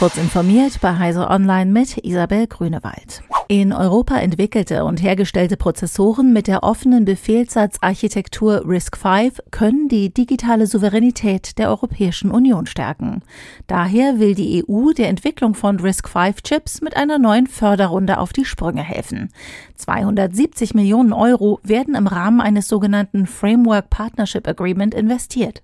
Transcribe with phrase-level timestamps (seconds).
[0.00, 3.22] Kurz informiert bei Heise Online mit Isabel Grünewald.
[3.48, 11.58] In Europa entwickelte und hergestellte Prozessoren mit der offenen Befehlssatzarchitektur RISC-V können die digitale Souveränität
[11.58, 13.20] der Europäischen Union stärken.
[13.66, 18.82] Daher will die EU der Entwicklung von RISC-V-Chips mit einer neuen Förderrunde auf die Sprünge
[18.82, 19.28] helfen.
[19.74, 25.62] 270 Millionen Euro werden im Rahmen eines sogenannten Framework Partnership Agreement investiert.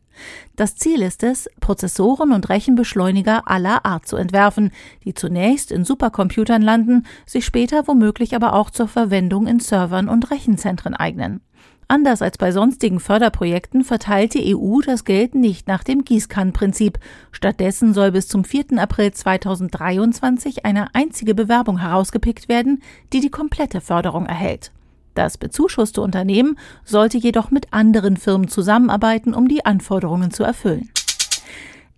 [0.57, 4.70] Das Ziel ist es, Prozessoren und Rechenbeschleuniger aller Art zu entwerfen,
[5.05, 10.30] die zunächst in Supercomputern landen, sich später womöglich aber auch zur Verwendung in Servern und
[10.30, 11.41] Rechenzentren eignen.
[11.89, 16.98] Anders als bei sonstigen Förderprojekten verteilt die EU das Geld nicht nach dem Gießkannenprinzip.
[17.30, 18.78] Stattdessen soll bis zum 4.
[18.78, 24.73] April 2023 eine einzige Bewerbung herausgepickt werden, die die komplette Förderung erhält.
[25.16, 30.91] Das bezuschusste Unternehmen sollte jedoch mit anderen Firmen zusammenarbeiten, um die Anforderungen zu erfüllen.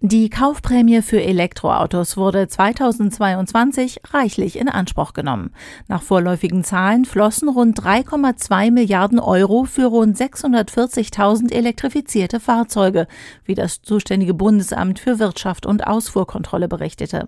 [0.00, 5.50] Die Kaufprämie für Elektroautos wurde 2022 reichlich in Anspruch genommen.
[5.88, 13.08] Nach vorläufigen Zahlen flossen rund 3,2 Milliarden Euro für rund 640.000 elektrifizierte Fahrzeuge,
[13.44, 17.26] wie das zuständige Bundesamt für Wirtschaft und Ausfuhrkontrolle berichtete.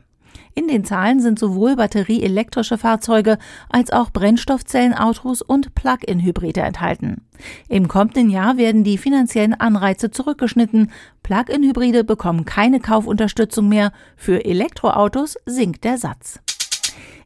[0.55, 7.23] In den Zahlen sind sowohl batterieelektrische Fahrzeuge als auch Brennstoffzellenautos und Plug-in-Hybride enthalten.
[7.69, 10.91] Im kommenden Jahr werden die finanziellen Anreize zurückgeschnitten.
[11.23, 13.93] Plug-in-Hybride bekommen keine Kaufunterstützung mehr.
[14.17, 16.41] Für Elektroautos sinkt der Satz.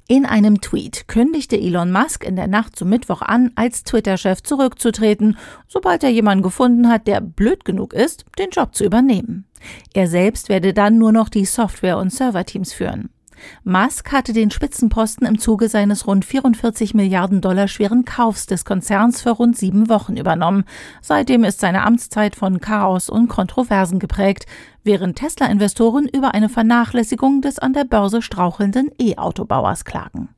[0.06, 5.38] In einem Tweet kündigte Elon Musk in der Nacht zum Mittwoch an, als Twitter-Chef zurückzutreten,
[5.66, 9.46] sobald er jemanden gefunden hat, der blöd genug ist, den Job zu übernehmen.
[9.92, 13.10] Er selbst werde dann nur noch die Software- und Serverteams führen.
[13.64, 19.22] Musk hatte den Spitzenposten im Zuge seines rund 44 Milliarden Dollar schweren Kaufs des Konzerns
[19.22, 20.64] für rund sieben Wochen übernommen.
[21.02, 24.46] Seitdem ist seine Amtszeit von Chaos und Kontroversen geprägt,
[24.82, 30.28] während Tesla-Investoren über eine Vernachlässigung des an der Börse strauchelnden E-Autobauers klagen.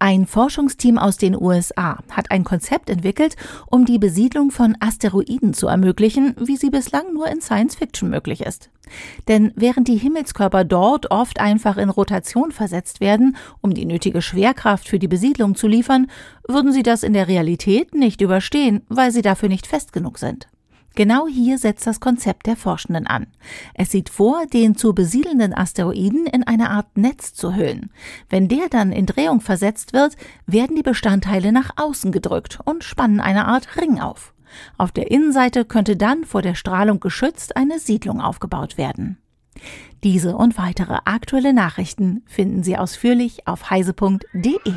[0.00, 3.34] Ein Forschungsteam aus den USA hat ein Konzept entwickelt,
[3.66, 8.42] um die Besiedlung von Asteroiden zu ermöglichen, wie sie bislang nur in Science Fiction möglich
[8.42, 8.70] ist.
[9.26, 14.88] Denn während die Himmelskörper dort oft einfach in Rotation versetzt werden, um die nötige Schwerkraft
[14.88, 16.06] für die Besiedlung zu liefern,
[16.46, 20.46] würden sie das in der Realität nicht überstehen, weil sie dafür nicht fest genug sind.
[20.98, 23.28] Genau hier setzt das Konzept der Forschenden an.
[23.72, 27.92] Es sieht vor, den zu besiedelnden Asteroiden in eine Art Netz zu hüllen.
[28.28, 30.16] Wenn der dann in Drehung versetzt wird,
[30.46, 34.34] werden die Bestandteile nach außen gedrückt und spannen eine Art Ring auf.
[34.76, 39.18] Auf der Innenseite könnte dann vor der Strahlung geschützt eine Siedlung aufgebaut werden.
[40.02, 44.72] Diese und weitere aktuelle Nachrichten finden Sie ausführlich auf heise.de.